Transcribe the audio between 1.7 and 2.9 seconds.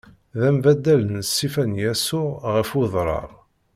Yasuɛ ɣef